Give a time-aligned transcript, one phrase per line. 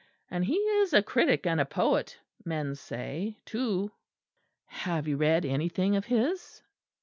[0.31, 3.91] And he is a critic and a poet, men say, too."
[4.65, 6.63] "Have you read anything of his?"